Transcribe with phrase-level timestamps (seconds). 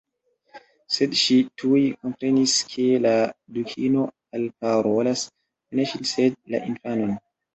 [0.93, 3.11] Sed ŝi tuj komprenis ke la
[3.57, 4.07] Dukino
[4.39, 5.27] alparolas
[5.81, 7.15] ne ŝin sed la infanon.